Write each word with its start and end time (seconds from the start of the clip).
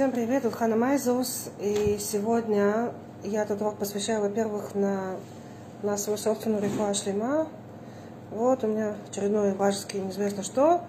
Всем 0.00 0.12
привет, 0.12 0.44
тут 0.44 0.54
Хана 0.54 0.76
Майзус. 0.76 1.50
И 1.58 1.98
сегодня 2.00 2.94
я 3.22 3.42
этот 3.42 3.60
урок 3.60 3.76
посвящаю, 3.76 4.22
во-первых, 4.22 4.74
на, 4.74 5.16
на 5.82 5.98
свою 5.98 6.16
собственную 6.16 6.62
рифуа 6.62 6.94
шлема. 6.94 7.48
Вот 8.30 8.64
у 8.64 8.66
меня 8.66 8.94
очередной 9.10 9.52
бажеский 9.52 10.00
неизвестно 10.00 10.42
что. 10.42 10.80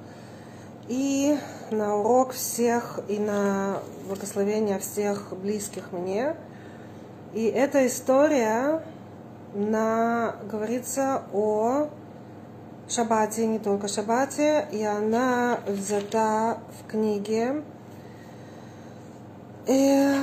И 0.88 1.38
на 1.72 1.98
урок 1.98 2.32
всех, 2.32 3.02
и 3.10 3.20
на 3.20 3.80
благословение 4.08 4.80
всех 4.80 5.34
близких 5.38 5.92
мне. 5.92 6.38
И 7.34 7.44
эта 7.48 7.86
история 7.88 8.82
на, 9.54 10.38
говорится 10.50 11.24
о 11.34 11.90
шаббате, 12.88 13.46
не 13.46 13.60
только 13.60 13.90
шаббате, 13.90 14.70
и 14.72 14.82
она 14.86 15.60
взята 15.68 16.60
в 16.80 16.90
книге 16.90 17.62
э, 19.68 20.16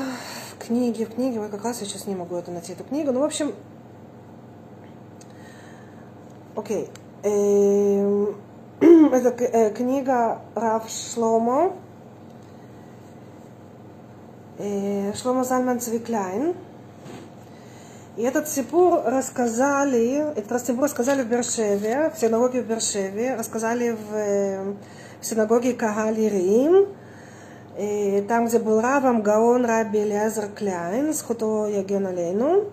в 0.52 0.59
книге, 0.59 1.06
в 1.06 1.15
книге, 1.15 1.41
ой, 1.41 1.48
как 1.48 1.65
раз 1.65 1.80
я 1.80 1.87
сейчас 1.87 2.06
не 2.06 2.15
могу 2.15 2.37
это 2.37 2.51
найти, 2.51 2.73
эту 2.73 2.84
книгу. 2.84 3.12
Ну, 3.12 3.20
в 3.20 3.24
общем, 3.24 3.55
окей. 6.56 6.91
Э, 7.23 8.27
это 8.80 9.45
э, 9.45 9.70
книга 9.74 10.41
Рав 10.55 10.88
Шломо, 10.88 11.73
э, 14.59 15.12
Шломо 15.14 15.45
Зальман 15.45 15.80
Цвикляйн. 15.80 16.55
И 18.19 18.23
этот 18.23 18.48
сипур 18.48 19.00
рассказали, 19.05 20.36
этот 20.36 20.66
сипур 20.66 20.84
рассказали 20.84 21.23
в 21.23 21.28
Бершеве, 21.28 22.11
в 22.11 22.19
синагоге 22.19 22.62
в 22.62 22.66
Бершеве, 22.66 23.36
рассказали 23.36 23.91
в, 23.92 24.12
э, 24.12 24.75
в 25.20 25.25
синагоге 25.25 25.73
Кагали 25.73 26.23
Рим, 26.23 26.89
там, 28.29 28.47
где 28.47 28.59
был 28.59 28.81
Равом 28.81 29.23
Гаон 29.23 29.65
Раби 29.65 30.01
Элиазер 30.01 30.48
Кляйн, 30.48 31.15
с 31.15 31.23
Хуто 31.23 31.67
Яген 31.67 32.07
Алейну. 32.07 32.65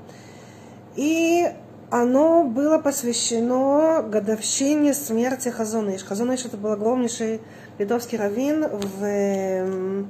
И 0.96 1.48
оно 1.92 2.44
было 2.44 2.80
посвящено 2.80 4.02
годовщине 4.02 4.94
смерти 4.94 5.50
Хазуныш. 5.50 6.04
Хазуныш 6.04 6.46
это 6.46 6.58
был 6.58 6.72
огромнейший 6.72 7.42
литовский 7.78 8.18
раввин 8.18 8.66
в, 8.68 10.08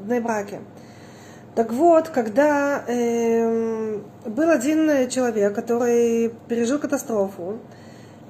в 0.00 0.08
Нейбраке. 0.08 0.60
Так 1.54 1.70
вот, 1.72 2.08
когда 2.08 2.82
э, 2.86 3.98
был 4.24 4.50
один 4.50 5.08
человек, 5.10 5.54
который 5.54 6.34
пережил 6.48 6.78
катастрофу, 6.78 7.58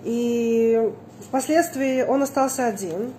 и 0.02 0.92
впоследствии 1.20 2.02
он 2.02 2.24
остался 2.24 2.66
один, 2.66 3.12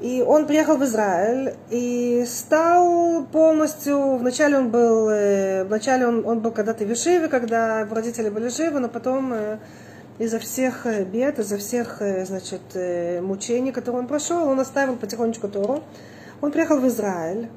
и 0.00 0.22
он 0.26 0.46
приехал 0.46 0.76
в 0.76 0.84
Израиль 0.84 1.54
и 1.70 2.24
стал 2.28 3.24
полностью... 3.32 4.16
Вначале 4.16 4.58
он 4.58 4.70
был, 4.70 5.08
э, 5.08 5.64
вначале 5.64 6.06
он, 6.06 6.26
он 6.26 6.40
был 6.40 6.50
когда-то 6.50 6.84
в 6.84 6.88
Вишиве, 6.88 7.28
когда 7.28 7.80
его 7.80 7.94
родители 7.94 8.28
были 8.28 8.48
живы, 8.48 8.78
но 8.80 8.88
потом 8.88 9.32
э, 9.32 9.58
из-за 10.18 10.38
всех 10.38 10.84
э, 10.84 11.04
бед, 11.04 11.38
из-за 11.38 11.56
всех, 11.56 12.02
значит, 12.26 12.60
мучений, 13.22 13.72
которые 13.72 14.00
он 14.00 14.06
прошел, 14.06 14.46
он 14.46 14.60
оставил 14.60 14.96
потихонечку 14.96 15.48
Тору. 15.48 15.82
Он 16.42 16.52
приехал 16.52 16.78
в 16.78 16.86
Израиль. 16.88 17.48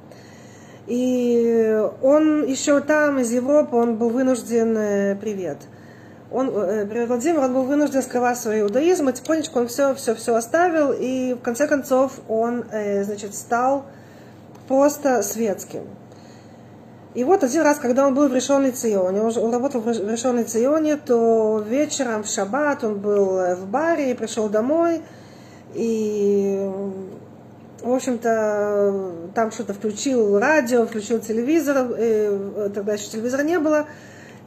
И 0.87 1.77
он 2.01 2.45
еще 2.45 2.79
там, 2.79 3.19
из 3.19 3.31
Европы, 3.31 3.75
он 3.75 3.95
был 3.97 4.09
вынужден... 4.09 5.17
Привет 5.19 5.57
он, 6.31 6.49
э, 6.49 7.05
Владимир, 7.07 7.39
он 7.39 7.53
был 7.53 7.63
вынужден 7.63 8.01
скрывать 8.03 8.37
свой 8.37 8.61
иудаизм, 8.61 9.09
и 9.09 9.13
тихонечко 9.13 9.57
он 9.57 9.67
все, 9.67 9.95
все, 9.95 10.13
все 10.13 10.35
оставил, 10.35 10.91
и 10.91 11.33
в 11.33 11.39
конце 11.39 11.67
концов 11.67 12.19
он, 12.27 12.65
э, 12.71 13.03
значит, 13.03 13.33
стал 13.33 13.85
просто 14.67 15.23
светским. 15.23 15.83
И 17.15 17.23
вот 17.23 17.43
один 17.43 17.63
раз, 17.63 17.79
когда 17.79 18.05
он 18.05 18.13
был 18.13 18.27
в 18.27 18.35
Решенной 18.35 18.71
Ционе, 18.71 19.21
он, 19.21 19.35
он 19.35 19.51
работал 19.51 19.81
в 19.81 19.87
Решенной 19.87 20.43
Ционе, 20.43 20.97
то 20.97 21.63
вечером 21.67 22.23
в 22.23 22.27
шаббат 22.27 22.83
он 22.83 22.99
был 22.99 23.39
э, 23.39 23.55
в 23.55 23.65
баре 23.65 24.11
и 24.11 24.13
пришел 24.13 24.49
домой, 24.49 25.01
и, 25.73 26.69
в 27.81 27.91
общем-то, 27.91 29.31
там 29.33 29.51
что-то 29.51 29.73
включил 29.73 30.37
радио, 30.37 30.85
включил 30.85 31.19
телевизор, 31.19 31.87
и, 31.97 32.69
тогда 32.73 32.93
еще 32.93 33.09
телевизора 33.09 33.41
не 33.41 33.57
было, 33.57 33.87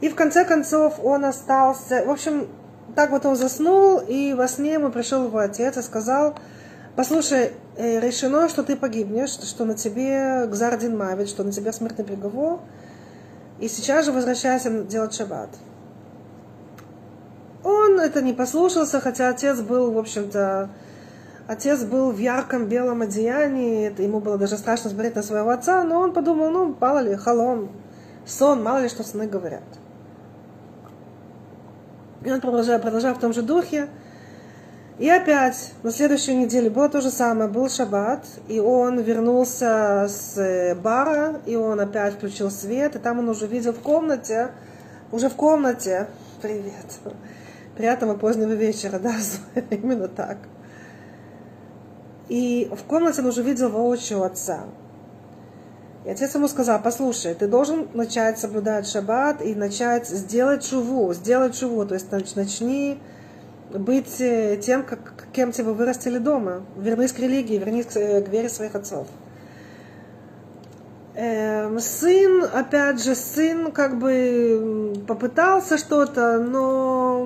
и 0.01 0.09
в 0.09 0.15
конце 0.15 0.45
концов 0.45 0.99
он 1.03 1.25
остался, 1.25 2.03
в 2.05 2.09
общем, 2.09 2.47
так 2.95 3.11
вот 3.11 3.25
он 3.25 3.35
заснул, 3.35 3.99
и 3.99 4.33
во 4.33 4.47
сне 4.47 4.73
ему 4.73 4.89
пришел 4.89 5.25
его 5.25 5.39
отец 5.39 5.77
и 5.77 5.81
сказал, 5.81 6.35
послушай, 6.95 7.51
э, 7.77 7.99
решено, 7.99 8.49
что 8.49 8.63
ты 8.63 8.75
погибнешь, 8.75 9.31
что 9.31 9.65
на 9.65 9.75
тебе 9.75 10.45
гзардин 10.47 10.97
мавит, 10.97 11.29
что 11.29 11.43
на 11.43 11.51
тебе 11.51 11.71
смертный 11.71 12.05
приговор, 12.05 12.59
и 13.59 13.67
сейчас 13.67 14.05
же 14.05 14.11
возвращайся 14.11 14.69
делать 14.83 15.13
шаббат. 15.13 15.49
Он 17.63 17.99
это 17.99 18.21
не 18.21 18.33
послушался, 18.33 18.99
хотя 18.99 19.29
отец 19.29 19.61
был, 19.61 19.91
в 19.91 19.97
общем-то, 19.97 20.69
отец 21.47 21.83
был 21.83 22.11
в 22.11 22.17
ярком 22.17 22.67
белом 22.67 23.01
одеянии, 23.01 23.87
это, 23.87 24.03
ему 24.03 24.19
было 24.19 24.37
даже 24.37 24.57
страшно 24.57 24.89
смотреть 24.89 25.15
на 25.15 25.23
своего 25.23 25.49
отца, 25.49 25.83
но 25.83 25.99
он 25.99 26.13
подумал, 26.13 26.49
ну, 26.49 26.75
мало 26.79 26.99
ли, 26.99 27.15
халом, 27.15 27.71
сон, 28.25 28.61
мало 28.61 28.79
ли, 28.79 28.89
что 28.89 29.03
сны 29.03 29.27
говорят. 29.27 29.63
И 32.25 32.31
он 32.31 32.41
продолжал, 32.41 32.79
продолжал 32.79 33.13
в 33.15 33.19
том 33.19 33.33
же 33.33 33.41
духе. 33.41 33.89
И 34.99 35.09
опять 35.09 35.73
на 35.81 35.91
следующей 35.91 36.35
неделе 36.35 36.69
было 36.69 36.87
то 36.87 37.01
же 37.01 37.09
самое, 37.09 37.49
был 37.49 37.67
шаббат, 37.67 38.25
и 38.47 38.59
он 38.59 38.99
вернулся 38.99 40.05
с 40.07 40.37
э, 40.37 40.75
бара, 40.75 41.41
и 41.47 41.55
он 41.55 41.79
опять 41.79 42.13
включил 42.13 42.51
свет, 42.51 42.95
и 42.95 42.99
там 42.99 43.17
он 43.17 43.27
уже 43.27 43.47
видел 43.47 43.73
в 43.73 43.79
комнате, 43.79 44.51
уже 45.11 45.29
в 45.29 45.33
комнате, 45.33 46.07
привет, 46.43 46.99
приятного 47.75 48.15
позднего 48.15 48.51
вечера, 48.51 48.99
да, 48.99 49.15
именно 49.71 50.07
так. 50.07 50.37
И 52.29 52.69
в 52.71 52.83
комнате 52.83 53.21
он 53.21 53.27
уже 53.27 53.41
видел 53.41 53.69
воочию 53.69 54.21
отца. 54.21 54.65
И 56.05 56.09
отец 56.09 56.35
ему 56.35 56.47
сказал, 56.47 56.81
послушай, 56.81 57.33
ты 57.33 57.47
должен 57.47 57.87
начать 57.93 58.37
соблюдать 58.37 58.87
шаббат 58.87 59.41
и 59.41 59.55
начать 59.55 60.07
сделать 60.07 60.65
шуву, 60.65 61.13
сделать 61.13 61.55
шуву, 61.55 61.85
то 61.85 61.93
есть 61.93 62.11
начни 62.35 62.99
быть 63.73 64.19
э, 64.19 64.57
тем, 64.57 64.83
как, 64.83 65.27
кем 65.31 65.51
тебя 65.51 65.71
вырастили 65.71 66.17
дома. 66.17 66.63
Вернись 66.77 67.13
к 67.13 67.19
религии, 67.19 67.57
вернись 67.57 67.85
к, 67.85 67.95
э, 67.95 68.21
к 68.21 68.27
вере 68.27 68.49
своих 68.49 68.75
отцов. 68.75 69.07
Эм, 71.15 71.79
сын, 71.79 72.43
опять 72.51 73.03
же, 73.03 73.15
сын 73.15 73.71
как 73.71 73.99
бы 73.99 74.93
попытался 75.07 75.77
что-то, 75.77 76.39
но 76.39 77.23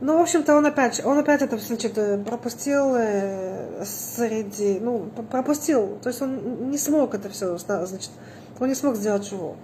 ну, 0.00 0.18
в 0.18 0.22
общем-то, 0.22 0.56
он 0.56 0.64
опять, 0.64 1.04
он 1.04 1.18
опять 1.18 1.42
это, 1.42 1.58
значит, 1.58 1.94
пропустил 2.24 2.94
э, 2.96 3.84
среди, 3.84 4.78
ну, 4.80 5.10
пропустил, 5.30 5.98
то 6.02 6.08
есть 6.08 6.22
он 6.22 6.70
не 6.70 6.78
смог 6.78 7.14
это 7.14 7.28
все, 7.28 7.58
значит, 7.58 8.10
он 8.58 8.68
не 8.68 8.74
смог 8.74 8.96
сделать 8.96 9.28
чего. 9.28 9.56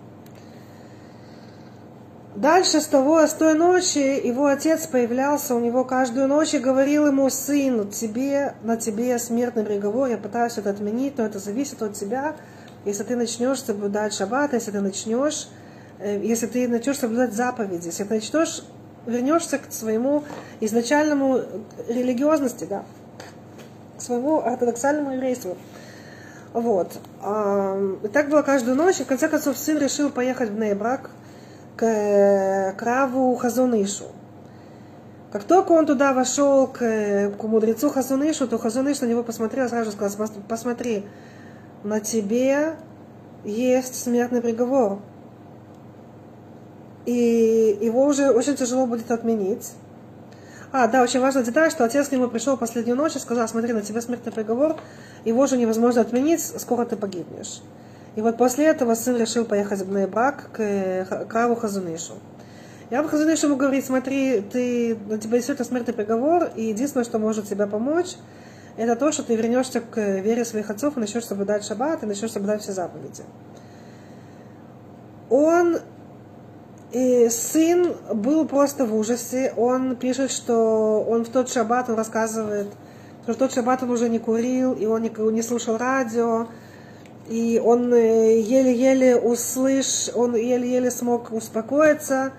Дальше 2.36 2.82
с 2.82 2.86
того, 2.86 3.26
с 3.26 3.32
той 3.32 3.54
ночи 3.54 3.96
его 3.98 4.44
отец 4.44 4.86
появлялся 4.86 5.54
у 5.54 5.60
него 5.60 5.84
каждую 5.84 6.28
ночь 6.28 6.52
и 6.52 6.58
говорил 6.58 7.06
ему, 7.06 7.30
сын, 7.30 7.88
тебе, 7.88 8.54
на 8.62 8.76
тебе 8.76 9.18
смертный 9.18 9.64
приговор, 9.64 10.08
я 10.08 10.18
пытаюсь 10.18 10.58
это 10.58 10.68
отменить, 10.68 11.16
но 11.16 11.24
это 11.24 11.38
зависит 11.38 11.80
от 11.82 11.94
тебя. 11.94 12.36
Если 12.84 13.04
ты 13.04 13.16
начнешь 13.16 13.62
соблюдать 13.62 14.12
шаббат, 14.12 14.52
если 14.52 14.70
ты 14.70 14.82
начнешь, 14.82 15.48
э, 15.98 16.20
если 16.22 16.46
ты 16.46 16.68
начнешь 16.68 16.98
соблюдать 16.98 17.32
заповеди, 17.32 17.86
если 17.86 18.04
ты 18.04 18.14
начнешь 18.16 18.62
вернешься 19.06 19.58
к 19.58 19.72
своему 19.72 20.24
изначальному 20.60 21.40
религиозности, 21.88 22.64
да, 22.64 22.84
к 23.98 24.02
своему 24.02 24.40
ортодоксальному 24.40 25.14
еврейству. 25.14 25.56
Вот. 26.52 26.92
И 28.02 28.08
так 28.08 28.28
было 28.28 28.42
каждую 28.42 28.76
ночь, 28.76 29.00
и 29.00 29.04
в 29.04 29.06
конце 29.06 29.28
концов 29.28 29.56
сын 29.58 29.78
решил 29.78 30.10
поехать 30.10 30.50
в 30.50 30.58
Нейбрак 30.58 31.10
к, 31.76 32.74
к 32.76 32.82
Раву 32.82 33.34
Хазунышу. 33.36 34.04
Как 35.32 35.44
только 35.44 35.72
он 35.72 35.84
туда 35.84 36.14
вошел 36.14 36.66
к, 36.66 36.78
к 37.38 37.42
мудрецу 37.42 37.90
Хазунышу, 37.90 38.48
то 38.48 38.58
Хазуныш 38.58 39.00
на 39.00 39.06
него 39.06 39.22
посмотрел, 39.22 39.68
сразу 39.68 39.92
сказал, 39.92 40.28
посмотри, 40.48 41.04
на 41.84 42.00
тебе 42.00 42.76
есть 43.44 44.02
смертный 44.02 44.40
приговор 44.40 45.00
и 47.06 47.78
его 47.80 48.04
уже 48.04 48.30
очень 48.30 48.56
тяжело 48.56 48.86
будет 48.86 49.10
отменить. 49.10 49.72
А, 50.72 50.88
да, 50.88 51.02
очень 51.02 51.20
важная 51.20 51.44
деталь, 51.44 51.70
что 51.70 51.84
отец 51.84 52.08
к 52.08 52.12
нему 52.12 52.28
пришел 52.28 52.56
последнюю 52.56 52.96
ночь 52.96 53.16
и 53.16 53.18
сказал, 53.18 53.48
смотри, 53.48 53.72
на 53.72 53.82
тебя 53.82 54.00
смертный 54.02 54.32
приговор, 54.32 54.76
его 55.24 55.42
уже 55.42 55.56
невозможно 55.56 56.02
отменить, 56.02 56.42
скоро 56.42 56.84
ты 56.84 56.96
погибнешь. 56.96 57.62
И 58.16 58.20
вот 58.20 58.36
после 58.36 58.66
этого 58.66 58.94
сын 58.94 59.16
решил 59.16 59.44
поехать 59.44 59.80
в 59.80 59.88
Бнейбрак 59.88 60.50
к, 60.52 61.26
к 61.28 61.34
Раву 61.34 61.54
Хазунышу. 61.54 62.14
И 62.90 62.94
Рав 62.94 63.08
Хазуныш 63.08 63.42
ему 63.42 63.56
говорит, 63.56 63.84
смотри, 63.84 64.40
ты, 64.40 64.96
на 65.08 65.18
тебя 65.18 65.38
действительно 65.38 65.66
смертный 65.66 65.94
приговор, 65.94 66.50
и 66.54 66.64
единственное, 66.64 67.04
что 67.04 67.18
может 67.18 67.48
тебе 67.48 67.66
помочь, 67.66 68.16
это 68.76 68.96
то, 68.96 69.10
что 69.12 69.22
ты 69.22 69.34
вернешься 69.34 69.80
к 69.80 69.96
вере 70.20 70.44
своих 70.44 70.70
отцов 70.70 70.96
и 70.96 71.00
начнешь 71.00 71.24
соблюдать 71.24 71.64
шаббат, 71.64 72.02
и 72.02 72.06
начнешь 72.06 72.32
соблюдать 72.32 72.62
все 72.62 72.72
заповеди. 72.72 73.24
Он 75.30 75.78
и 76.92 77.28
сын 77.30 77.94
был 78.14 78.46
просто 78.46 78.86
в 78.86 78.94
ужасе. 78.94 79.52
Он 79.56 79.96
пишет, 79.96 80.30
что 80.30 81.04
он 81.08 81.24
в 81.24 81.28
тот 81.28 81.50
шаббат, 81.50 81.88
он 81.88 81.96
рассказывает, 81.96 82.68
что 83.24 83.32
в 83.32 83.36
тот 83.36 83.52
шаббат 83.52 83.82
он 83.82 83.90
уже 83.90 84.08
не 84.08 84.18
курил, 84.18 84.72
и 84.72 84.86
он 84.86 85.02
не, 85.02 85.42
слушал 85.42 85.76
радио, 85.76 86.46
и 87.28 87.60
он 87.62 87.92
э, 87.92 88.40
еле-еле 88.40 89.16
услыш, 89.16 90.10
он 90.14 90.36
еле-еле 90.36 90.90
смог 90.90 91.32
успокоиться. 91.32 92.32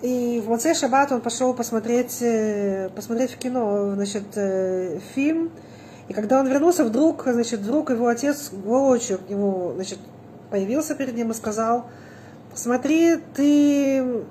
И 0.00 0.42
в 0.44 0.50
Моцей 0.50 0.74
Шаббат 0.74 1.12
он 1.12 1.22
пошел 1.22 1.54
посмотреть, 1.54 2.18
э, 2.20 2.90
посмотреть 2.94 3.32
в 3.32 3.38
кино, 3.38 3.94
значит, 3.94 4.24
э, 4.36 5.00
фильм. 5.14 5.50
И 6.08 6.12
когда 6.12 6.40
он 6.40 6.46
вернулся, 6.46 6.84
вдруг, 6.84 7.24
значит, 7.26 7.60
вдруг 7.60 7.90
его 7.90 8.08
отец 8.08 8.50
воочию 8.52 9.18
к 9.18 9.30
нему, 9.30 9.72
значит, 9.74 9.98
появился 10.50 10.94
перед 10.94 11.14
ним 11.14 11.30
и 11.30 11.34
сказал, 11.34 11.86
смотри, 12.54 13.16
ты, 13.34 14.24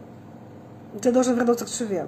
ты 1.01 1.11
должен 1.11 1.35
вернуться 1.35 1.65
к 1.65 1.69
Шуве. 1.69 2.07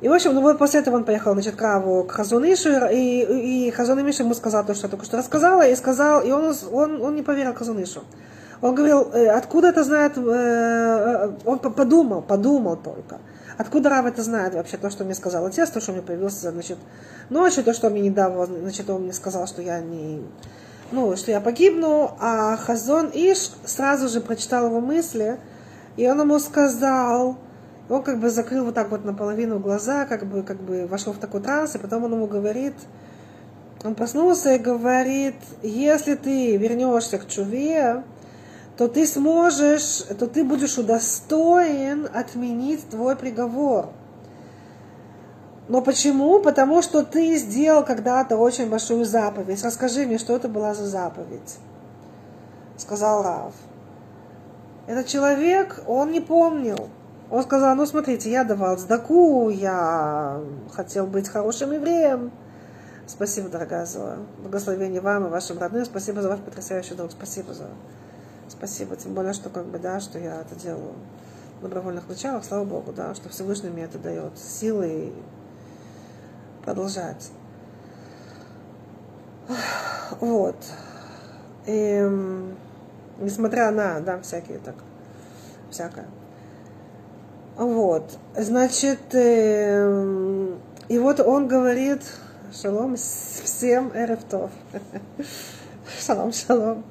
И, 0.00 0.08
в 0.08 0.12
общем, 0.12 0.34
ну 0.34 0.40
вот 0.40 0.58
после 0.58 0.80
этого 0.80 0.96
он 0.96 1.04
поехал, 1.04 1.34
значит, 1.34 1.56
к 1.56 1.60
Раву, 1.60 2.04
к 2.04 2.12
Хазунышу, 2.12 2.70
и, 2.90 3.66
и 3.66 3.70
Хазуныш 3.70 4.20
ему 4.20 4.32
сказал 4.32 4.64
то, 4.64 4.74
что 4.74 4.86
я 4.86 4.90
только 4.90 5.04
что 5.04 5.18
рассказала, 5.18 5.66
и 5.66 5.76
сказал, 5.76 6.22
и 6.22 6.30
он, 6.30 6.54
он, 6.72 7.02
он 7.02 7.14
не 7.14 7.22
поверил 7.22 7.54
Хазунышу. 7.54 8.02
Он 8.62 8.74
говорил, 8.74 9.10
«Э, 9.12 9.28
откуда 9.28 9.68
это 9.68 9.84
знает, 9.84 10.16
э, 10.16 10.20
э, 10.20 11.30
он 11.44 11.58
подумал, 11.58 12.22
подумал 12.22 12.76
только. 12.76 13.18
Откуда 13.58 13.90
Рав 13.90 14.06
это 14.06 14.22
знает 14.22 14.54
вообще, 14.54 14.78
то, 14.78 14.88
что 14.88 15.04
мне 15.04 15.14
сказал 15.14 15.44
отец, 15.44 15.68
то, 15.70 15.80
что 15.80 15.92
мне 15.92 16.00
появился, 16.00 16.50
значит, 16.50 16.78
ночью, 17.28 17.62
то, 17.62 17.74
что 17.74 17.90
мне 17.90 18.00
не 18.00 18.10
дал, 18.10 18.46
значит, 18.46 18.88
он 18.88 19.02
мне 19.02 19.12
сказал, 19.12 19.46
что 19.46 19.60
я 19.60 19.80
не, 19.80 20.22
ну, 20.92 21.16
что 21.16 21.30
я 21.30 21.40
погибну, 21.40 22.16
а 22.20 22.56
Хазон 22.56 23.10
Иш 23.12 23.50
сразу 23.64 24.08
же 24.08 24.20
прочитал 24.20 24.66
его 24.66 24.80
мысли, 24.80 25.38
и 25.96 26.08
он 26.08 26.20
ему 26.20 26.38
сказал, 26.38 27.36
он 27.88 28.02
как 28.02 28.18
бы 28.20 28.30
закрыл 28.30 28.64
вот 28.64 28.74
так 28.74 28.90
вот 28.90 29.04
наполовину 29.04 29.58
глаза, 29.58 30.06
как 30.06 30.26
бы, 30.26 30.42
как 30.42 30.60
бы 30.60 30.86
вошел 30.86 31.12
в 31.12 31.18
такой 31.18 31.40
транс, 31.42 31.74
и 31.74 31.78
потом 31.78 32.04
он 32.04 32.14
ему 32.14 32.26
говорит, 32.26 32.74
он 33.82 33.94
проснулся 33.94 34.54
и 34.54 34.58
говорит, 34.58 35.36
если 35.62 36.14
ты 36.14 36.56
вернешься 36.56 37.18
к 37.18 37.26
Чуве, 37.26 38.02
то 38.76 38.88
ты 38.88 39.06
сможешь, 39.06 40.04
то 40.18 40.26
ты 40.26 40.44
будешь 40.44 40.78
удостоен 40.78 42.08
отменить 42.12 42.88
твой 42.88 43.16
приговор. 43.16 43.90
Но 45.70 45.82
почему? 45.82 46.40
Потому 46.40 46.82
что 46.82 47.04
ты 47.04 47.36
сделал 47.36 47.84
когда-то 47.84 48.36
очень 48.36 48.68
большую 48.68 49.04
заповедь. 49.04 49.62
Расскажи 49.62 50.04
мне, 50.04 50.18
что 50.18 50.34
это 50.34 50.48
была 50.48 50.74
за 50.74 50.84
заповедь? 50.84 51.58
Сказал 52.76 53.22
Рав. 53.22 53.52
Этот 54.88 55.06
человек, 55.06 55.84
он 55.86 56.10
не 56.10 56.20
помнил. 56.20 56.88
Он 57.30 57.44
сказал, 57.44 57.76
ну 57.76 57.86
смотрите, 57.86 58.32
я 58.32 58.42
давал 58.42 58.78
сдаку, 58.78 59.48
я 59.48 60.40
хотел 60.72 61.06
быть 61.06 61.28
хорошим 61.28 61.70
евреем. 61.70 62.32
Спасибо, 63.06 63.48
дорогая 63.48 63.86
Зоя. 63.86 64.18
Благословение 64.42 65.00
вам 65.00 65.28
и 65.28 65.30
вашим 65.30 65.60
родным. 65.60 65.84
Спасибо 65.84 66.20
за 66.20 66.30
ваш 66.30 66.40
потрясающий 66.40 66.94
друг. 66.96 67.12
Спасибо, 67.12 67.54
Зоя. 67.54 67.70
Спасибо. 68.48 68.96
Тем 68.96 69.14
более, 69.14 69.34
что 69.34 69.50
как 69.50 69.66
бы, 69.66 69.78
да, 69.78 70.00
что 70.00 70.18
я 70.18 70.40
это 70.40 70.56
делаю 70.56 70.94
в 71.60 71.62
добровольных 71.62 72.08
началах. 72.08 72.44
Слава 72.44 72.64
Богу, 72.64 72.92
да, 72.92 73.14
что 73.14 73.28
Всевышний 73.28 73.70
мне 73.70 73.84
это 73.84 73.98
дает 73.98 74.36
силы 74.36 75.12
продолжать. 76.64 77.30
Вот. 80.20 80.56
И, 81.66 82.08
несмотря 83.18 83.70
на, 83.70 84.00
да, 84.00 84.20
всякие 84.20 84.58
так, 84.58 84.74
всякое. 85.70 86.06
Вот, 87.56 88.18
значит, 88.36 89.14
э, 89.14 90.56
и 90.88 90.98
вот 90.98 91.20
он 91.20 91.46
говорит, 91.46 92.02
шалом 92.52 92.96
всем 92.96 93.92
эрефтов. 93.94 94.50
шалом, 96.06 96.32
шалом. 96.32 96.84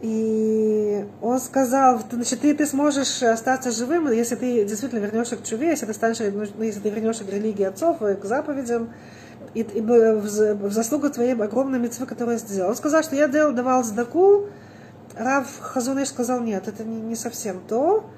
И 0.00 1.04
он 1.20 1.40
сказал, 1.40 2.00
значит, 2.10 2.40
ты, 2.40 2.54
ты 2.54 2.66
сможешь 2.66 3.20
остаться 3.22 3.72
живым, 3.72 4.10
если 4.12 4.36
ты 4.36 4.64
действительно 4.64 5.00
вернешься 5.00 5.36
к 5.36 5.42
чуве, 5.42 5.70
если 5.70 5.86
ты 5.86 5.94
станешь, 5.94 6.18
ну, 6.20 6.62
если 6.62 6.80
ты 6.80 6.90
вернешься 6.90 7.24
к 7.24 7.32
религии 7.32 7.64
отцов 7.64 8.00
и 8.02 8.14
к 8.14 8.24
заповедям, 8.24 8.90
и, 9.54 9.62
и 9.62 9.80
в 9.80 10.70
заслугу 10.70 11.10
твоей 11.10 11.34
огромной 11.34 11.80
митцвы, 11.80 12.06
которую 12.06 12.34
я 12.34 12.38
сделал. 12.38 12.70
Он 12.70 12.76
сказал, 12.76 13.02
что 13.02 13.16
я 13.16 13.26
делал, 13.26 13.52
давал 13.52 13.82
сдаку, 13.82 14.46
Рав 15.16 15.46
Хазуныш 15.58 16.08
сказал, 16.08 16.40
нет, 16.40 16.68
это 16.68 16.84
не, 16.84 17.00
не 17.00 17.16
совсем 17.16 17.60
то. 17.66 18.08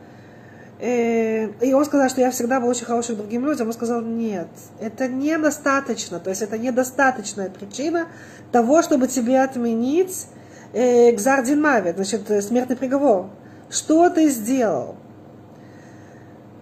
Э, 0.81 1.47
и 1.61 1.73
он 1.73 1.85
сказал, 1.85 2.09
что 2.11 2.21
я 2.21 2.31
всегда 2.31 2.61
был 2.61 2.69
очень 2.69 2.85
хорошим 2.85 3.17
другим 3.17 3.47
людям. 3.47 3.69
Он 3.69 3.73
сказал, 3.73 4.03
нет, 4.03 4.49
это 4.81 5.09
недостаточно. 5.09 6.21
То 6.21 6.31
есть 6.31 6.43
это 6.43 6.59
недостаточная 6.59 7.49
причина 7.49 8.09
того, 8.53 8.83
чтобы 8.83 9.07
тебе 9.09 9.41
отменить 9.43 10.27
э, 10.73 11.13
Гзардин 11.13 11.61
Мавит, 11.61 11.97
значит, 11.97 12.31
э, 12.31 12.41
смертный 12.43 12.77
приговор. 12.77 13.31
Что 13.69 14.11
ты 14.11 14.29
сделал? 14.29 14.97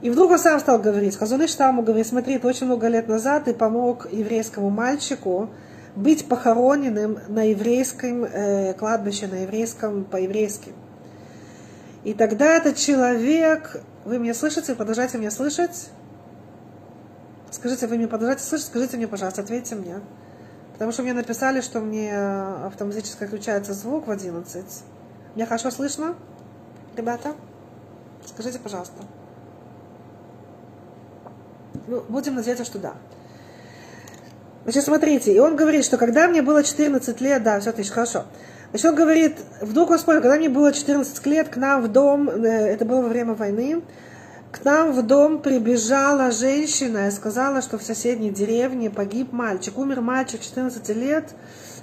И 0.00 0.10
вдруг 0.10 0.30
он 0.30 0.38
сам 0.38 0.60
стал 0.60 0.78
говорить, 0.78 1.16
Хазуныш 1.16 1.54
Таму 1.54 1.82
говорит, 1.82 2.06
смотри, 2.06 2.38
ты 2.38 2.46
очень 2.46 2.66
много 2.66 2.86
лет 2.86 3.08
назад 3.08 3.44
ты 3.44 3.54
помог 3.54 4.12
еврейскому 4.12 4.70
мальчику, 4.70 5.50
быть 5.96 6.28
похороненным 6.28 7.18
на 7.28 7.50
еврейском 7.50 8.24
э, 8.24 8.74
кладбище, 8.74 9.26
на 9.26 9.42
еврейском, 9.42 10.04
по-еврейски. 10.04 10.72
И 12.04 12.14
тогда 12.14 12.56
этот 12.56 12.76
человек, 12.76 13.82
вы 14.04 14.18
меня 14.18 14.34
слышите, 14.34 14.74
продолжайте 14.76 15.18
меня 15.18 15.32
слышать? 15.32 15.90
Скажите, 17.50 17.88
вы 17.88 17.98
меня 17.98 18.06
продолжаете 18.06 18.44
слышать? 18.44 18.68
Скажите 18.68 18.96
мне, 18.96 19.08
пожалуйста, 19.08 19.40
ответьте 19.40 19.74
мне. 19.74 19.96
Потому 20.78 20.92
что 20.92 21.02
мне 21.02 21.12
написали, 21.12 21.60
что 21.60 21.80
мне 21.80 22.16
автоматически 22.16 23.26
включается 23.26 23.74
звук 23.74 24.06
в 24.06 24.12
11. 24.12 24.64
Меня 25.34 25.44
хорошо 25.44 25.72
слышно, 25.72 26.14
ребята? 26.96 27.34
Скажите, 28.24 28.60
пожалуйста. 28.60 28.94
Ну, 31.88 32.04
будем 32.08 32.36
надеяться, 32.36 32.64
что 32.64 32.78
да. 32.78 32.94
Значит, 34.62 34.84
смотрите, 34.84 35.34
и 35.34 35.40
он 35.40 35.56
говорит, 35.56 35.84
что 35.84 35.96
когда 35.96 36.28
мне 36.28 36.42
было 36.42 36.62
14 36.62 37.20
лет, 37.22 37.42
да, 37.42 37.58
все 37.58 37.70
отлично, 37.70 37.94
хорошо. 37.94 38.24
Значит, 38.70 38.86
он 38.86 38.94
говорит, 38.94 39.36
вдруг 39.60 39.96
вспомнил, 39.96 40.22
когда 40.22 40.36
мне 40.36 40.48
было 40.48 40.72
14 40.72 41.26
лет, 41.26 41.48
к 41.48 41.56
нам 41.56 41.82
в 41.82 41.88
дом, 41.88 42.28
э, 42.28 42.46
это 42.46 42.84
было 42.84 43.00
во 43.00 43.08
время 43.08 43.34
войны, 43.34 43.82
к 44.50 44.64
нам 44.64 44.92
в 44.92 45.02
дом 45.06 45.42
прибежала 45.42 46.30
женщина 46.30 47.08
и 47.08 47.10
сказала, 47.10 47.60
что 47.60 47.78
в 47.78 47.82
соседней 47.82 48.30
деревне 48.30 48.90
погиб 48.90 49.32
мальчик. 49.32 49.76
Умер 49.76 50.00
мальчик 50.00 50.40
14 50.40 50.88
лет, 50.96 51.34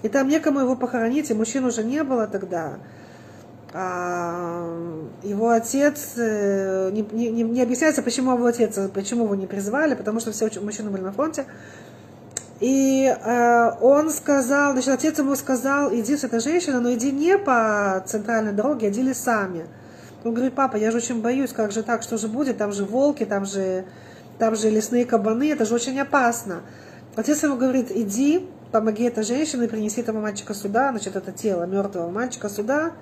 и 0.01 0.09
там 0.09 0.27
некому 0.27 0.61
его 0.61 0.75
похоронить, 0.75 1.29
и 1.29 1.33
мужчин 1.33 1.65
уже 1.65 1.83
не 1.83 2.03
было 2.03 2.25
тогда. 2.27 2.79
А 3.73 4.65
его 5.21 5.49
отец, 5.49 6.13
э, 6.15 6.89
не, 6.91 7.01
не, 7.11 7.43
не 7.43 7.61
объясняется, 7.61 8.01
почему 8.01 8.33
его 8.33 8.45
отец, 8.45 8.79
почему 8.93 9.25
его 9.25 9.35
не 9.35 9.47
призвали, 9.47 9.95
потому 9.95 10.19
что 10.19 10.31
все 10.31 10.49
мужчины 10.61 10.89
были 10.89 11.01
на 11.01 11.11
фронте. 11.11 11.45
И 12.61 13.05
э, 13.05 13.71
он 13.81 14.09
сказал, 14.11 14.71
значит, 14.71 14.93
отец 14.93 15.19
ему 15.19 15.35
сказал, 15.35 15.93
иди 15.93 16.15
с 16.15 16.23
этой 16.23 16.39
женщиной, 16.39 16.79
но 16.79 16.93
иди 16.93 17.11
не 17.11 17.37
по 17.37 18.01
центральной 18.07 18.53
дороге, 18.53 18.89
иди 18.89 19.01
лесами. 19.01 19.65
Он 20.25 20.33
говорит, 20.33 20.55
папа, 20.55 20.75
я 20.75 20.89
же 20.89 20.97
очень 20.97 21.21
боюсь, 21.21 21.53
как 21.53 21.71
же 21.71 21.83
так, 21.83 22.01
что 22.01 22.17
же 22.17 22.27
будет, 22.27 22.57
там 22.57 22.71
же 22.71 22.83
волки, 22.83 23.25
там 23.25 23.45
же, 23.45 23.85
там 24.39 24.55
же 24.55 24.71
лесные 24.71 25.05
кабаны, 25.05 25.51
это 25.51 25.65
же 25.65 25.75
очень 25.75 25.99
опасно. 25.99 26.63
Отец 27.15 27.43
ему 27.43 27.57
говорит, 27.57 27.91
иди, 27.91 28.49
помоги 28.71 29.03
этой 29.03 29.23
женщине, 29.23 29.67
принеси 29.67 30.01
этого 30.01 30.19
мальчика 30.19 30.55
сюда, 30.55 30.89
значит, 30.89 31.15
это 31.15 31.31
тело 31.31 31.65
мертвого 31.65 32.09
мальчика 32.09 32.49
сюда, 32.49 32.93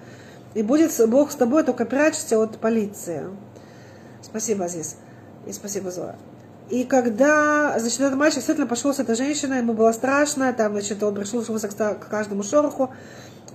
и 0.54 0.64
будет 0.64 0.92
Бог 1.08 1.32
с 1.32 1.36
тобой, 1.36 1.64
только 1.64 1.86
прячься 1.86 2.38
от 2.38 2.58
полиции. 2.58 3.24
Спасибо, 4.22 4.66
Азиз. 4.66 4.98
И 5.48 5.54
спасибо, 5.54 5.92
Зоя. 5.92 6.18
И 6.70 6.84
когда, 6.84 7.80
значит, 7.80 8.02
этот 8.02 8.16
мальчик 8.16 8.40
действительно 8.40 8.68
пошел 8.68 8.94
с 8.94 9.00
этой 9.00 9.16
женщиной, 9.16 9.60
ему 9.60 9.74
было 9.74 9.94
страшно, 9.94 10.52
там, 10.52 10.74
значит, 10.74 11.02
он 11.02 11.16
прислушивался 11.16 11.70
к 11.70 12.10
каждому 12.10 12.44
шороху, 12.44 12.90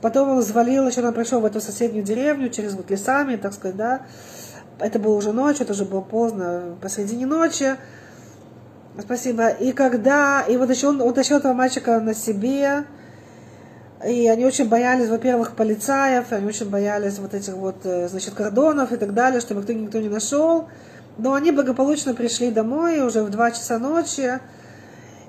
потом 0.00 0.30
он 0.30 0.38
взвалил, 0.38 0.86
еще 0.86 1.06
он 1.06 1.14
пришел 1.14 1.40
в 1.40 1.44
эту 1.44 1.60
соседнюю 1.60 2.04
деревню, 2.04 2.50
через 2.50 2.74
вот 2.74 2.90
лесами, 2.90 3.36
так 3.36 3.52
сказать, 3.52 3.76
да, 3.76 4.02
это 4.78 4.98
было 4.98 5.14
уже 5.14 5.32
ночью, 5.32 5.64
это 5.64 5.72
уже 5.72 5.84
было 5.84 6.00
поздно, 6.00 6.76
посредине 6.80 7.26
ночи, 7.26 7.76
спасибо, 9.00 9.48
и 9.48 9.72
когда, 9.72 10.42
и 10.42 10.56
вот 10.56 10.70
еще 10.70 10.88
он 10.88 11.00
утащил 11.00 11.38
этого 11.38 11.52
мальчика 11.52 12.00
на 12.00 12.14
себе, 12.14 12.84
и 14.06 14.28
они 14.28 14.44
очень 14.44 14.68
боялись, 14.68 15.08
во-первых, 15.08 15.56
полицаев, 15.56 16.30
они 16.30 16.46
очень 16.46 16.70
боялись 16.70 17.18
вот 17.18 17.34
этих 17.34 17.54
вот, 17.54 17.84
э, 17.84 18.08
значит, 18.08 18.34
кордонов 18.34 18.92
и 18.92 18.96
так 18.96 19.12
далее, 19.12 19.40
чтобы 19.40 19.60
никто 19.60 19.72
никто 19.72 19.98
не 19.98 20.08
нашел, 20.08 20.68
Но 21.16 21.34
они 21.34 21.50
благополучно 21.50 22.14
пришли 22.14 22.52
домой 22.52 23.00
уже 23.00 23.24
в 23.24 23.30
2 23.30 23.50
часа 23.50 23.80
ночи. 23.80 24.38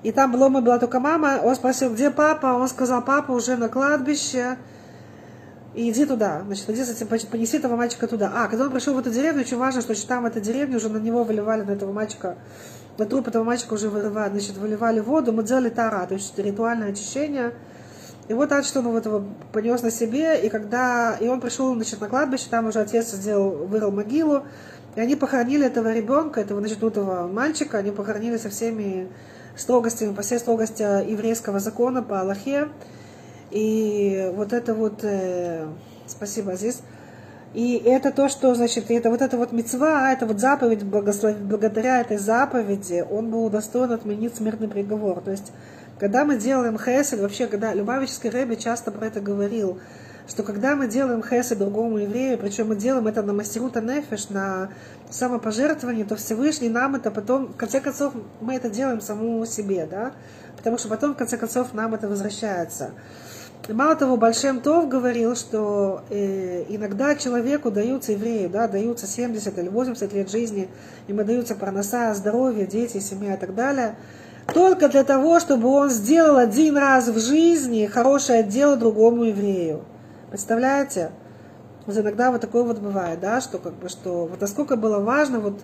И 0.03 0.12
там 0.12 0.38
дома 0.38 0.62
была 0.62 0.79
только 0.79 1.00
мама. 1.00 1.39
Он 1.44 1.56
спросил, 1.56 1.94
где 1.94 2.10
папа? 2.10 2.48
Он 2.48 2.68
сказал, 2.68 3.03
папа 3.03 3.32
уже 3.32 3.58
на 3.58 3.68
кладбище. 3.68 4.58
И 5.75 5.91
иди 5.91 6.06
туда. 6.06 6.44
Значит, 6.46 6.70
иди, 6.70 7.25
понеси 7.25 7.58
этого 7.58 7.75
мальчика 7.75 8.08
туда. 8.08 8.32
А, 8.34 8.48
когда 8.48 8.65
он 8.65 8.72
пришел 8.72 8.94
в 8.94 9.00
эту 9.00 9.12
деревню, 9.12 9.41
очень 9.41 9.58
важно, 9.58 9.82
что 9.82 10.08
там 10.08 10.24
в 10.24 10.25
этой 10.25 10.41
деревне 10.41 10.77
уже 10.77 10.89
на 10.89 10.98
него 10.98 11.24
выливали, 11.24 11.62
на 11.62 11.72
этого 11.72 11.91
мальчика, 11.91 12.38
на 12.98 13.06
труп 13.06 13.27
этого 13.27 13.44
мальчика 13.44 13.74
уже 13.74 13.89
выливали, 13.89 14.32
значит, 14.32 14.58
выливали 14.58 15.00
воду. 15.00 15.32
Мы 15.32 15.44
делали 15.44 15.70
тара, 15.70 16.06
то 16.08 16.15
есть 16.15 16.38
ритуальное 16.39 16.91
очищение. 16.91 17.53
И 18.29 18.34
вот 18.34 18.50
так, 18.50 18.63
что 18.63 18.79
он 18.79 18.89
вот 18.89 19.06
его 19.06 19.24
понес 19.51 19.82
на 19.82 19.91
себе, 19.91 20.39
и 20.39 20.50
когда, 20.50 21.18
и 21.20 21.27
он 21.27 21.41
пришел, 21.41 21.74
значит, 21.74 22.00
на 22.00 22.08
кладбище, 22.08 22.46
там 22.50 22.68
уже 22.68 22.79
отец 22.79 23.12
сделал, 23.12 23.65
вырыл 23.65 23.91
могилу, 23.91 24.44
и 24.96 25.00
они 25.00 25.15
похоронили 25.15 25.65
этого 25.65 25.91
ребенка, 25.91 26.41
этого, 26.41 26.60
значит, 26.60 26.82
этого 26.84 27.27
мальчика, 27.27 27.79
они 27.79 27.89
похоронили 27.89 28.38
со 28.38 28.50
всеми 28.50 29.08
строгостями, 29.60 30.13
по 30.13 30.22
всей 30.22 30.39
строгости 30.39 30.82
еврейского 30.82 31.60
закона, 31.60 32.01
по 32.01 32.22
Аллахе. 32.22 32.70
И 33.51 34.32
вот 34.36 34.54
это 34.54 34.74
вот, 34.74 35.04
э, 35.04 35.68
спасибо, 36.08 36.54
Азиз, 36.54 36.82
и 37.54 37.82
это 37.84 38.12
то, 38.12 38.30
что, 38.30 38.54
значит, 38.54 38.92
это 38.92 39.10
вот 39.10 39.24
эта 39.24 39.36
вот 39.38 39.51
мецва, 39.51 40.12
это 40.12 40.28
вот 40.28 40.39
заповедь, 40.39 40.84
благослов... 40.84 41.36
благодаря 41.38 42.00
этой 42.01 42.18
заповеди 42.18 43.04
он 43.10 43.32
был 43.32 43.46
удостоен 43.46 43.92
отменить 43.92 44.36
смертный 44.36 44.68
приговор. 44.68 45.22
То 45.22 45.32
есть 45.32 45.51
когда 46.00 46.24
мы 46.24 46.38
делаем 46.38 46.78
хесед, 46.78 47.20
вообще, 47.20 47.48
когда 47.48 47.74
Любавический 47.74 48.30
Рэбби 48.30 48.56
часто 48.56 48.89
про 48.92 49.08
это 49.08 49.20
говорил, 49.20 49.80
что 50.29 50.43
когда 50.43 50.75
мы 50.75 50.88
делаем 50.88 51.24
хесед 51.24 51.57
другому 51.57 51.98
еврею, 51.98 52.38
причем 52.38 52.69
мы 52.69 52.75
делаем 52.75 53.07
это 53.07 53.24
на 53.24 53.33
мастерута 53.33 53.81
нефеш, 53.81 54.29
на 54.29 54.69
самопожертвование, 55.09 56.05
то 56.05 56.15
Всевышний 56.15 56.69
нам 56.69 56.95
это 56.95 57.09
потом, 57.09 57.48
в 57.48 57.57
конце 57.57 57.81
концов, 57.81 58.13
мы 58.39 58.55
это 58.55 58.69
делаем 58.69 59.01
самому 59.01 59.45
себе, 59.45 59.88
да, 59.89 60.13
потому 60.55 60.77
что 60.77 60.88
потом, 60.88 61.15
в 61.15 61.17
конце 61.17 61.38
концов, 61.38 61.74
нам 61.74 61.95
это 61.95 62.07
возвращается. 62.07 62.91
И 63.67 63.74
мало 63.74 63.95
того, 63.95 64.17
Большем 64.17 64.62
Тов 64.62 64.88
говорил, 64.88 65.36
что 65.36 66.03
э, 66.09 66.63
иногда 66.69 67.15
человеку 67.15 67.71
даются 67.71 68.13
еврею, 68.13 68.50
да, 68.50 68.67
даются 68.67 69.05
70 69.05 69.57
или 69.57 69.67
80 69.67 70.13
лет 70.13 70.31
жизни, 70.31 70.69
ему 71.07 71.24
даются 71.24 71.55
проноса, 71.55 72.13
здоровье, 72.13 72.65
дети, 72.65 73.00
семья 73.00 73.33
и 73.33 73.38
так 73.38 73.55
далее– 73.55 73.95
только 74.53 74.89
для 74.89 75.03
того, 75.03 75.39
чтобы 75.39 75.69
он 75.69 75.89
сделал 75.89 76.38
один 76.38 76.77
раз 76.77 77.07
в 77.07 77.19
жизни 77.19 77.86
хорошее 77.86 78.43
дело 78.43 78.75
другому 78.75 79.25
еврею. 79.25 79.83
Представляете? 80.29 81.12
Вот 81.86 81.98
иногда 81.98 82.31
вот 82.31 82.41
такое 82.41 82.63
вот 82.63 82.79
бывает, 82.79 83.19
да, 83.19 83.41
что 83.41 83.57
как 83.57 83.74
бы, 83.74 83.89
что 83.89 84.27
вот 84.27 84.39
насколько 84.41 84.75
было 84.75 85.00
важно, 85.00 85.39
вот 85.39 85.59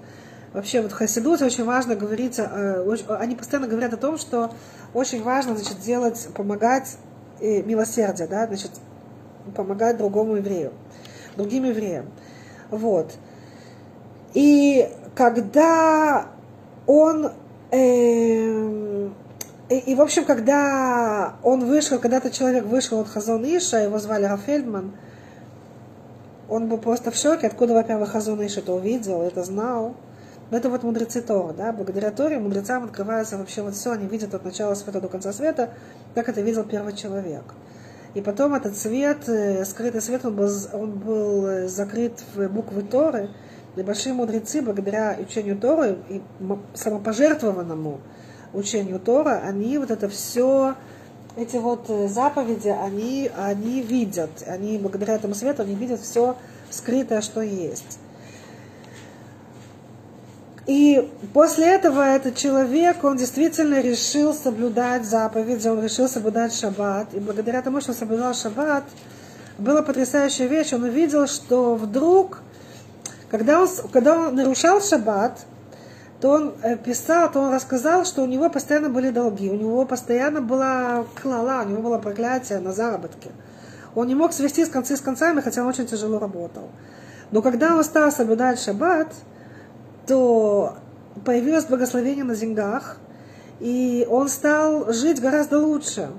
вообще 0.53 0.81
вот 0.81 0.91
в 0.91 0.95
очень 1.45 1.65
важно 1.65 1.95
говорить, 1.95 2.39
э, 2.39 2.97
они 3.09 3.35
постоянно 3.35 3.67
говорят 3.67 3.93
о 3.93 3.97
том, 3.97 4.17
что 4.17 4.51
очень 4.93 5.21
важно, 5.21 5.55
значит, 5.55 5.79
делать, 5.81 6.27
помогать 6.35 6.97
э, 7.41 7.61
милосердие, 7.61 8.27
да, 8.27 8.47
значит, 8.47 8.71
помогать 9.55 9.97
другому 9.97 10.37
еврею, 10.37 10.73
другим 11.35 11.65
евреям. 11.65 12.07
Вот. 12.71 13.13
И 14.33 14.89
когда 15.15 16.27
он 16.87 17.31
Эм, 17.71 19.13
и, 19.79 19.95
в 19.95 20.01
общем, 20.01 20.25
когда 20.25 21.35
он 21.43 21.65
вышел, 21.65 21.99
когда 21.99 22.17
этот 22.17 22.33
человек 22.33 22.65
вышел 22.65 22.99
от 22.99 23.07
Хазон 23.07 23.43
Иша, 23.43 23.79
его 23.79 23.97
звали 23.99 24.25
Рафельдман, 24.25 24.91
он 26.47 26.67
был 26.67 26.77
просто 26.77 27.11
в 27.11 27.15
шоке, 27.15 27.47
откуда, 27.47 27.73
во-первых, 27.73 28.11
Хазон 28.11 28.45
Иша 28.45 28.59
это 28.59 28.73
увидел, 28.73 29.21
это 29.21 29.43
знал. 29.43 29.95
Но 30.51 30.57
это 30.57 30.69
вот 30.69 30.83
мудрецы 30.83 31.21
Тора, 31.21 31.53
да, 31.53 31.71
благодаря 31.71 32.11
Торе 32.11 32.37
мудрецам 32.37 32.83
открывается 32.83 33.37
вообще 33.37 33.63
вот 33.63 33.73
все, 33.73 33.93
они 33.93 34.05
видят 34.05 34.35
от 34.35 34.45
начала 34.45 34.75
света 34.75 35.01
до 35.01 35.07
конца 35.07 35.33
света, 35.33 35.71
как 36.13 36.29
это 36.29 36.41
видел 36.41 36.63
первый 36.63 36.93
человек. 36.93 37.43
И 38.13 38.21
потом 38.21 38.53
этот 38.53 38.77
свет, 38.77 39.27
э, 39.27 39.65
скрытый 39.65 40.01
свет, 40.01 40.23
он 40.23 40.35
был, 40.35 40.49
он 40.71 40.91
был 40.91 41.47
э, 41.47 41.67
закрыт 41.67 42.21
в 42.35 42.47
буквы 42.47 42.83
Торы, 42.83 43.29
и 43.75 43.81
большие 43.81 44.13
мудрецы, 44.13 44.61
благодаря 44.61 45.17
учению 45.19 45.57
Торы 45.57 45.97
и 46.09 46.21
самопожертвованному 46.75 47.99
учению 48.53 48.99
Тора, 48.99 49.41
они 49.43 49.77
вот 49.77 49.91
это 49.91 50.09
все, 50.09 50.75
эти 51.35 51.57
вот 51.57 51.85
э, 51.89 52.07
заповеди, 52.07 52.69
они, 52.69 53.29
они 53.37 53.81
видят. 53.81 54.29
Они 54.47 54.77
благодаря 54.77 55.15
этому 55.15 55.35
свету, 55.35 55.63
они 55.63 55.75
видят 55.75 56.01
все 56.01 56.37
скрытое, 56.69 57.21
что 57.21 57.41
есть. 57.41 57.99
И 60.67 61.11
после 61.33 61.67
этого 61.67 62.01
этот 62.01 62.35
человек, 62.35 63.03
он 63.03 63.17
действительно 63.17 63.81
решил 63.81 64.33
соблюдать 64.33 65.05
заповеди, 65.05 65.67
он 65.67 65.83
решил 65.83 66.07
соблюдать 66.07 66.55
шаббат. 66.55 67.13
И 67.13 67.19
благодаря 67.19 67.61
тому, 67.61 67.81
что 67.81 67.91
он 67.91 67.97
соблюдал 67.97 68.33
шаббат, 68.33 68.83
была 69.57 69.83
потрясающая 69.83 70.47
вещь. 70.47 70.73
Он 70.73 70.83
увидел, 70.83 71.27
что 71.27 71.75
вдруг 71.75 72.41
когда 73.29 73.61
он, 73.61 73.67
когда 73.91 74.17
он 74.17 74.35
нарушал 74.35 74.81
шаббат, 74.81 75.45
то 76.25 76.31
он 76.31 76.55
э, 76.63 76.75
писал, 76.75 77.31
то 77.31 77.39
он 77.39 77.53
рассказал, 77.53 78.03
что 78.03 78.23
у 78.23 78.25
него 78.25 78.49
постоянно 78.49 78.89
были 78.89 79.11
долги, 79.11 79.47
у 79.47 79.53
него 79.53 79.85
постоянно 79.85 80.41
была 80.41 81.05
клала, 81.21 81.61
у 81.63 81.69
него 81.69 81.83
было 81.83 81.99
проклятие 81.99 82.57
на 82.57 82.71
заработке. 82.71 83.29
Он 83.93 84.07
не 84.07 84.15
мог 84.15 84.33
свести 84.33 84.65
с 84.65 84.69
концы 84.69 84.97
с 84.97 85.01
концами, 85.01 85.41
хотя 85.41 85.61
он 85.61 85.67
очень 85.67 85.85
тяжело 85.85 86.17
работал. 86.17 86.69
Но 87.29 87.43
когда 87.43 87.75
он 87.75 87.83
стал 87.83 88.11
соблюдать 88.11 88.59
шаббат, 88.59 89.13
то 90.07 90.77
появилось 91.23 91.65
благословение 91.65 92.23
на 92.23 92.35
деньгах, 92.35 92.97
и 93.59 94.07
он 94.09 94.27
стал 94.27 94.91
жить 94.91 95.21
гораздо 95.21 95.59
лучше. 95.59 96.09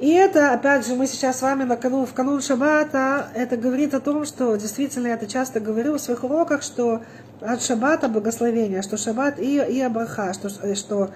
И 0.00 0.08
это, 0.12 0.54
опять 0.54 0.86
же, 0.86 0.94
мы 0.94 1.06
сейчас 1.06 1.40
с 1.40 1.42
вами 1.42 1.64
на 1.64 1.76
канун, 1.76 2.06
в 2.06 2.14
канун 2.14 2.40
Шаббата, 2.40 3.28
это 3.34 3.58
говорит 3.58 3.92
о 3.92 4.00
том, 4.00 4.24
что 4.24 4.56
действительно 4.56 5.08
я 5.08 5.14
это 5.14 5.26
часто 5.26 5.60
говорю 5.60 5.98
в 5.98 6.00
своих 6.00 6.24
уроках, 6.24 6.62
что 6.62 7.02
от 7.42 7.62
Шаббата 7.62 8.08
благословение, 8.08 8.80
что 8.80 8.96
Шаббат 8.96 9.38
и, 9.38 9.56
и 9.56 9.78
Абраха, 9.82 10.32
что, 10.32 10.48
что 10.74 11.10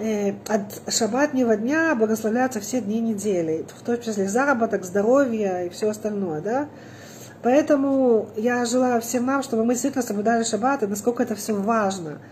э, 0.00 0.34
от 0.48 0.92
Шаббатнего 0.92 1.56
дня 1.56 1.94
благословляются 1.94 2.60
все 2.60 2.82
дни 2.82 3.00
недели, 3.00 3.64
в 3.74 3.82
том 3.82 3.98
числе 4.02 4.28
заработок, 4.28 4.84
здоровье 4.84 5.68
и 5.68 5.70
все 5.70 5.88
остальное, 5.88 6.42
да. 6.42 6.68
Поэтому 7.42 8.28
я 8.36 8.66
желаю 8.66 9.00
всем 9.00 9.24
нам, 9.24 9.42
чтобы 9.42 9.64
мы 9.64 9.72
действительно 9.72 10.04
соблюдали 10.04 10.44
Шаббат, 10.44 10.82
и 10.82 10.86
насколько 10.86 11.22
это 11.22 11.36
все 11.36 11.54
важно– 11.54 12.18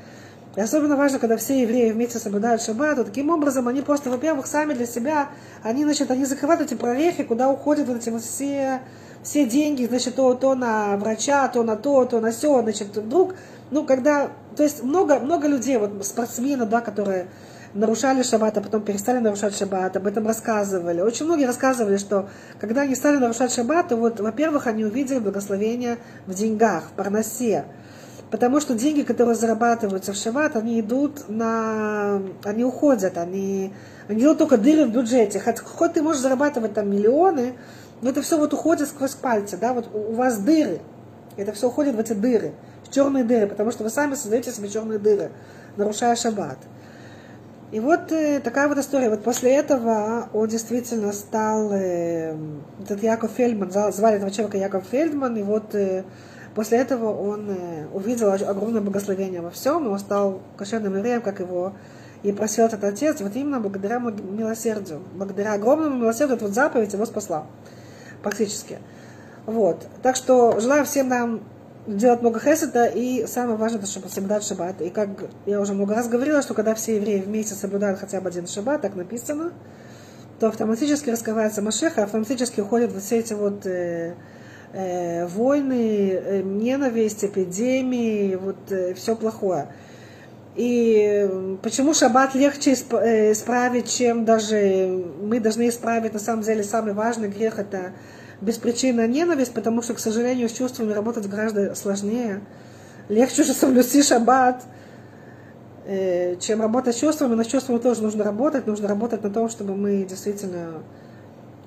и 0.56 0.60
особенно 0.60 0.96
важно, 0.96 1.18
когда 1.18 1.36
все 1.36 1.62
евреи 1.62 1.90
вместе 1.90 2.18
соблюдают 2.18 2.62
шаббат, 2.62 2.96
то 2.96 3.04
таким 3.04 3.30
образом 3.30 3.66
они 3.66 3.82
просто, 3.82 4.10
во-первых, 4.10 4.46
сами 4.46 4.74
для 4.74 4.86
себя, 4.86 5.28
они, 5.62 5.84
значит, 5.84 6.10
они 6.10 6.24
закрывают 6.24 6.62
эти 6.62 6.74
прорехи, 6.74 7.24
куда 7.24 7.50
уходят 7.50 7.88
вот 7.88 7.96
эти 7.96 8.10
вот 8.10 8.22
все, 8.22 8.80
все 9.22 9.46
деньги, 9.46 9.86
значит, 9.86 10.14
то, 10.14 10.34
то 10.34 10.54
на 10.54 10.96
врача, 10.96 11.48
то 11.48 11.62
на 11.64 11.76
то, 11.76 12.04
то 12.04 12.20
на 12.20 12.30
все, 12.30 12.62
значит, 12.62 12.96
вдруг, 12.96 13.34
ну, 13.70 13.84
когда, 13.84 14.30
то 14.56 14.62
есть 14.62 14.82
много, 14.82 15.18
много 15.18 15.48
людей, 15.48 15.76
вот 15.76 16.06
спортсмены, 16.06 16.66
да, 16.66 16.80
которые 16.80 17.26
нарушали 17.74 18.22
шаббат, 18.22 18.56
а 18.56 18.60
потом 18.60 18.82
перестали 18.82 19.18
нарушать 19.18 19.56
шаббат, 19.56 19.96
об 19.96 20.06
этом 20.06 20.26
рассказывали. 20.26 21.00
Очень 21.00 21.26
многие 21.26 21.44
рассказывали, 21.44 21.96
что 21.96 22.28
когда 22.60 22.82
они 22.82 22.94
стали 22.94 23.16
нарушать 23.16 23.52
шаббат, 23.52 23.88
то 23.88 23.96
вот, 23.96 24.20
во-первых, 24.20 24.68
они 24.68 24.84
увидели 24.84 25.18
благословение 25.18 25.98
в 26.26 26.34
деньгах, 26.34 26.84
в 26.84 26.92
парносе. 26.92 27.64
Потому 28.34 28.58
что 28.58 28.74
деньги, 28.74 29.02
которые 29.02 29.36
зарабатываются 29.36 30.12
в 30.12 30.16
шаббат, 30.16 30.56
они 30.56 30.80
идут 30.80 31.28
на... 31.28 32.20
Они 32.42 32.64
уходят, 32.64 33.16
они, 33.16 33.72
они 34.08 34.18
делают 34.18 34.40
только 34.40 34.58
дыры 34.58 34.86
в 34.86 34.90
бюджете. 34.90 35.38
Хоть, 35.38 35.60
хоть 35.60 35.92
ты 35.92 36.02
можешь 36.02 36.20
зарабатывать 36.20 36.74
там 36.74 36.90
миллионы, 36.90 37.54
но 38.02 38.10
это 38.10 38.22
все 38.22 38.36
вот 38.36 38.52
уходит 38.52 38.88
сквозь 38.88 39.14
пальцы, 39.14 39.56
да, 39.56 39.72
вот 39.72 39.88
у 39.94 40.14
вас 40.14 40.38
дыры. 40.38 40.80
Это 41.36 41.52
все 41.52 41.68
уходит 41.68 41.94
в 41.94 42.00
эти 42.00 42.12
дыры, 42.12 42.54
в 42.82 42.92
черные 42.92 43.22
дыры, 43.22 43.46
потому 43.46 43.70
что 43.70 43.84
вы 43.84 43.90
сами 43.90 44.16
создаете 44.16 44.50
себе 44.50 44.68
черные 44.68 44.98
дыры, 44.98 45.30
нарушая 45.76 46.16
шаббат. 46.16 46.58
И 47.70 47.78
вот 47.78 48.10
э, 48.10 48.40
такая 48.40 48.66
вот 48.66 48.78
история. 48.78 49.10
Вот 49.10 49.22
после 49.22 49.54
этого 49.54 50.28
он 50.32 50.48
действительно 50.48 51.12
стал, 51.12 51.70
э, 51.72 52.36
этот 52.82 53.00
Яков 53.00 53.30
Фельдман, 53.36 53.70
звали 53.70 54.16
этого 54.16 54.32
человека 54.32 54.58
Яков 54.58 54.86
Фельдман, 54.90 55.36
и 55.36 55.44
вот 55.44 55.72
э, 55.76 56.02
После 56.54 56.78
этого 56.78 57.12
он 57.12 57.50
э, 57.50 57.86
увидел 57.92 58.30
огромное 58.30 58.80
благословение 58.80 59.40
во 59.40 59.50
всем, 59.50 59.86
и 59.86 59.88
он 59.88 59.98
стал 59.98 60.40
кошерным 60.56 60.96
евреем, 60.96 61.20
как 61.20 61.40
его 61.40 61.72
и 62.22 62.32
просил 62.32 62.64
этот 62.64 62.82
отец, 62.84 63.20
вот 63.20 63.36
именно 63.36 63.60
благодаря 63.60 63.98
милосердию. 63.98 65.02
Благодаря 65.14 65.52
огромному 65.52 65.96
милосердию, 65.96 66.38
вот 66.40 66.52
заповедь 66.52 66.92
его 66.92 67.04
спасла. 67.04 67.46
Практически. 68.22 68.78
Вот. 69.46 69.86
Так 70.02 70.16
что 70.16 70.58
желаю 70.58 70.86
всем 70.86 71.08
нам 71.08 71.42
делать 71.86 72.22
много 72.22 72.40
хесета, 72.40 72.86
и 72.86 73.26
самое 73.26 73.58
важное, 73.58 73.80
это 73.80 73.90
чтобы 73.90 74.08
соблюдать 74.08 74.42
шаббат. 74.44 74.80
И 74.80 74.88
как 74.88 75.08
я 75.44 75.60
уже 75.60 75.74
много 75.74 75.94
раз 75.94 76.08
говорила, 76.08 76.40
что 76.40 76.54
когда 76.54 76.74
все 76.74 76.96
евреи 76.96 77.20
вместе 77.20 77.54
соблюдают 77.54 78.00
хотя 78.00 78.20
бы 78.20 78.28
один 78.28 78.46
шаббат, 78.46 78.80
так 78.80 78.94
написано, 78.94 79.52
то 80.40 80.48
автоматически 80.48 81.10
раскрывается 81.10 81.60
Машеха, 81.60 82.04
автоматически 82.04 82.60
уходят 82.60 82.92
все 82.92 83.18
эти 83.18 83.34
вот 83.34 83.66
э, 83.66 84.14
э, 84.74 85.26
войны, 85.26 86.10
э, 86.10 86.42
ненависть, 86.42 87.24
эпидемии, 87.24 88.34
вот 88.34 88.56
э, 88.70 88.94
все 88.94 89.14
плохое. 89.14 89.68
И 90.56 91.58
почему 91.62 91.94
шаббат 91.94 92.34
легче 92.34 92.74
исправить, 92.74 93.90
чем 93.90 94.24
даже 94.24 95.04
мы 95.20 95.40
должны 95.40 95.68
исправить, 95.68 96.12
на 96.12 96.20
самом 96.20 96.42
деле, 96.42 96.62
самый 96.62 96.92
важный 96.92 97.28
грех– 97.28 97.58
это 97.60 97.92
беспричинная 98.40 99.08
ненависть, 99.08 99.52
потому 99.52 99.82
что, 99.82 99.94
к 99.94 99.98
сожалению, 99.98 100.48
с 100.48 100.52
чувствами 100.52 100.92
работать 100.92 101.28
гораздо 101.28 101.74
сложнее. 101.74 102.40
Легче 103.08 103.42
уже 103.42 103.52
соблюсти 103.52 104.02
шаббат, 104.02 104.62
чем 105.86 106.60
работать 106.60 106.96
с 106.96 107.00
чувствами, 107.00 107.34
но 107.34 107.42
с 107.42 107.48
чувствами 107.48 107.78
тоже 107.78 108.02
нужно 108.02 108.22
работать, 108.22 108.68
нужно 108.68 108.86
работать 108.86 109.24
на 109.24 109.30
том, 109.30 109.48
чтобы 109.48 109.74
мы 109.74 110.04
действительно 110.04 110.82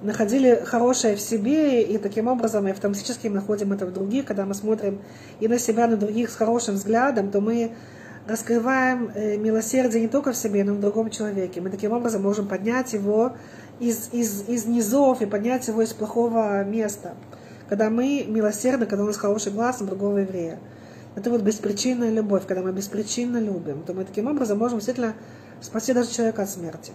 находили 0.01 0.61
хорошее 0.65 1.15
в 1.15 1.21
себе, 1.21 1.81
и 1.81 1.97
таким 1.97 2.27
образом 2.27 2.67
и 2.67 2.71
автоматически 2.71 3.27
находим 3.27 3.73
это 3.73 3.85
в 3.85 3.93
других, 3.93 4.25
когда 4.25 4.45
мы 4.45 4.53
смотрим 4.53 4.99
и 5.39 5.47
на 5.47 5.59
себя, 5.59 5.87
на 5.87 5.97
других 5.97 6.29
с 6.29 6.35
хорошим 6.35 6.75
взглядом, 6.75 7.31
то 7.31 7.41
мы 7.41 7.71
раскрываем 8.27 9.09
э, 9.15 9.37
милосердие 9.37 10.01
не 10.01 10.07
только 10.07 10.33
в 10.33 10.37
себе, 10.37 10.63
но 10.63 10.73
и 10.73 10.77
в 10.77 10.81
другом 10.81 11.09
человеке. 11.09 11.61
Мы 11.61 11.69
таким 11.69 11.93
образом 11.93 12.21
можем 12.21 12.47
поднять 12.47 12.93
его 12.93 13.33
из, 13.79 14.09
из, 14.11 14.47
из 14.47 14.65
низов 14.65 15.21
и 15.21 15.25
поднять 15.25 15.67
его 15.67 15.81
из 15.81 15.93
плохого 15.93 16.63
места. 16.63 17.15
Когда 17.69 17.89
мы 17.89 18.25
милосердны, 18.27 18.85
когда 18.85 19.03
у 19.03 19.07
нас 19.07 19.17
хороший 19.17 19.51
глаз 19.51 19.79
на 19.79 19.87
другого 19.87 20.19
еврея. 20.19 20.59
Это 21.15 21.31
вот 21.31 21.41
беспричинная 21.41 22.11
любовь, 22.11 22.45
когда 22.45 22.61
мы 22.61 22.71
беспричинно 22.71 23.37
любим, 23.37 23.81
то 23.83 23.93
мы 23.93 24.05
таким 24.05 24.27
образом 24.27 24.59
можем 24.59 24.77
действительно 24.77 25.15
спасти 25.61 25.93
даже 25.93 26.11
человека 26.11 26.43
от 26.43 26.49
смерти. 26.49 26.91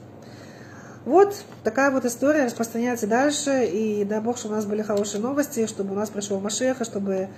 Вот 1.05 1.45
такая 1.65 1.91
вот 1.91 2.05
история 2.05 2.45
распространяется 2.45 3.09
дальше, 3.09 3.67
и 3.67 4.05
дай 4.05 4.21
Бог, 4.21 4.39
чтобы 4.39 4.55
у 4.55 4.57
нас 4.57 4.67
были 4.67 4.83
хорошие 4.83 5.21
новости, 5.21 5.67
чтобы 5.67 5.93
у 5.93 5.97
нас 5.97 6.11
пришел 6.11 6.39
Машеха, 6.39 6.85
чтобы 6.85 7.29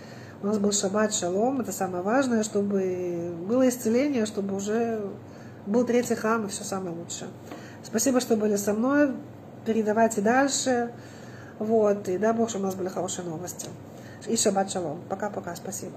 у 0.42 0.47
нас 0.47 0.59
был 0.59 0.73
шаббат, 0.73 1.14
шалом, 1.14 1.62
это 1.62 1.73
самое 1.73 2.02
важное, 2.02 2.42
чтобы 2.42 3.33
было 3.49 3.66
исцеление, 3.66 4.26
чтобы 4.26 4.54
уже 4.54 5.00
был 5.64 5.85
третий 5.87 6.14
храм 6.14 6.44
и 6.44 6.49
все 6.49 6.62
самое 6.62 6.94
лучшее. 6.94 7.30
Спасибо, 7.83 8.21
что 8.21 8.37
были 8.37 8.56
со 8.56 8.75
мной, 8.75 9.12
передавайте 9.64 10.21
дальше, 10.21 10.92
вот, 11.59 12.06
и 12.09 12.18
дай 12.18 12.35
Бог, 12.35 12.50
чтобы 12.50 12.64
у 12.64 12.66
нас 12.66 12.75
были 12.75 12.88
хорошие 12.88 13.25
новости. 13.25 13.68
И 14.26 14.37
шаббат 14.37 14.71
шалом. 14.71 15.00
Пока-пока, 15.09 15.54
спасибо. 15.56 15.97